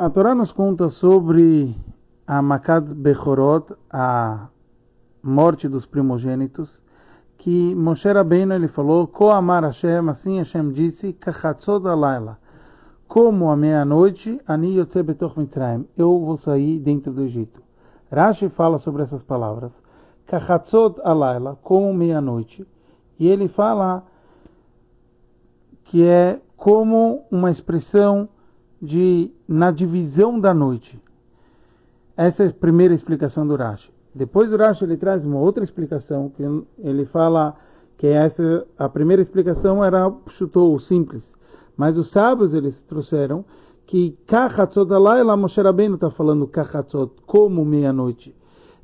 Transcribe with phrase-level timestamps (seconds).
[0.00, 1.74] A Torá nos conta sobre
[2.24, 4.46] a Makad Bechorot, a
[5.20, 6.80] morte dos primogênitos,
[7.36, 12.38] que Moshe Rabbeinu ele falou, Ko Amar Hashem, assim Hashem disse, Kachatzot alayla,
[13.08, 17.60] como a meia-noite, Ani Yotze Betoch Mitzrayim, eu vou sair dentro do Egito.
[18.08, 19.82] Rashi fala sobre essas palavras,
[20.28, 22.64] Kachatzot alayla, como meia-noite,
[23.18, 24.04] e ele fala
[25.82, 28.28] que é como uma expressão
[28.80, 31.00] de na divisão da noite.
[32.16, 33.92] Essa é a primeira explicação do Rashi.
[34.14, 36.42] Depois o Rashi ele traz uma outra explicação que
[36.78, 37.56] ele fala
[37.96, 41.34] que essa a primeira explicação era chutou simples,
[41.76, 43.44] mas os sábios eles trouxeram
[43.86, 48.34] que Kachatzot lá Moshe Rabbeinu está falando Kachatzot como meia-noite.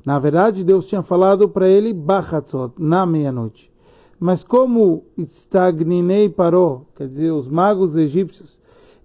[0.05, 3.71] Na verdade Deus tinha falado para ele Bachatzot na meia-noite.
[4.19, 8.57] Mas como Stagninei parou, quer dizer, os magos egípcios,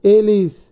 [0.03, 0.70] eles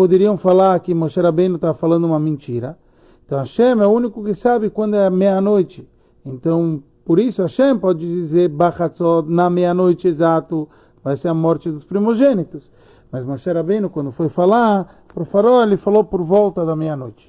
[0.00, 2.78] poderiam falar que Moshe Rabbeinu está falando uma mentira.
[3.26, 5.86] Então Hashem é o único que sabe quando é meia-noite.
[6.24, 10.66] Então, por isso Hashem pode dizer Bachatzot na meia-noite exato,
[11.04, 12.72] vai ser a morte dos primogênitos.
[13.12, 17.28] Mas Moshe Rabbeinu, quando foi falar para o farol, ele falou por volta da meia-noite.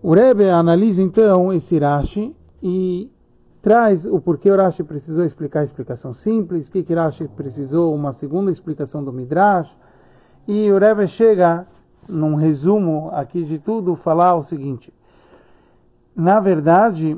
[0.00, 3.10] O Rebbe analisa então esse Rashi e
[3.60, 8.12] traz o porquê o Rashi precisou explicar a explicação simples, que, que Rashi precisou uma
[8.12, 9.76] segunda explicação do Midrash,
[10.46, 11.66] e o Rebbe chega,
[12.08, 14.92] num resumo aqui de tudo, falar o seguinte:
[16.14, 17.16] na verdade,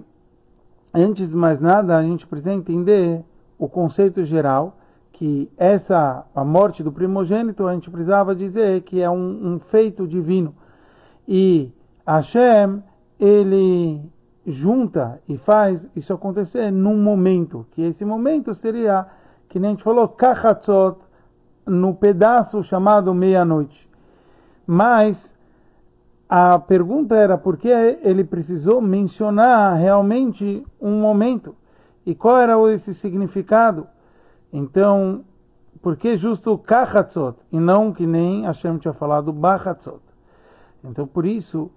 [0.94, 3.24] antes de mais nada, a gente precisa entender
[3.58, 4.76] o conceito geral
[5.12, 10.06] que essa a morte do primogênito a gente precisava dizer que é um, um feito
[10.06, 10.54] divino.
[11.26, 11.72] E
[12.06, 12.82] Hashem
[13.18, 14.00] ele
[14.46, 19.06] junta e faz isso acontecer num momento que esse momento seria
[19.48, 20.98] que nem a gente falou kachatzot
[21.66, 23.88] no pedaço chamado meia-noite.
[24.66, 25.34] Mas
[26.28, 31.54] a pergunta era por que ele precisou mencionar realmente um momento
[32.04, 33.86] e qual era esse significado.
[34.52, 35.24] Então,
[35.82, 40.00] por que justo kachatzot e não que nem Hashem tinha falado bachatzot?
[40.84, 41.70] Então, por isso,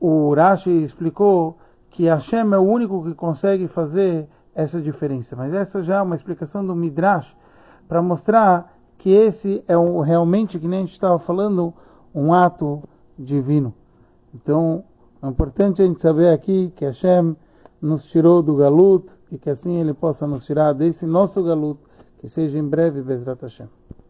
[0.00, 1.58] o Rashi explicou
[1.90, 5.36] que Hashem é o único que consegue fazer essa diferença.
[5.36, 7.36] Mas essa já é uma explicação do Midrash
[7.86, 11.72] para mostrar que esse é um, realmente, que nem a gente estava falando,
[12.14, 12.82] um ato
[13.18, 13.72] divino.
[14.34, 14.84] Então,
[15.22, 17.36] é importante a gente saber aqui que Hashem
[17.80, 21.78] nos tirou do galut e que assim Ele possa nos tirar desse nosso galut,
[22.18, 23.77] que seja em breve Bezrat Hashem.